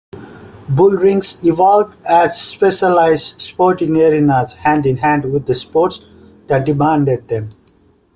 Bullrings 0.67 1.37
evolved 1.45 1.93
as 2.09 2.35
specialized 2.41 3.39
sporting 3.39 3.97
arenas 4.01 4.53
hand-in-hand 4.53 5.31
with 5.31 5.45
the 5.45 5.53
sport 5.53 6.03
that 6.47 6.65
demanded 6.65 7.27
them. 7.27 7.49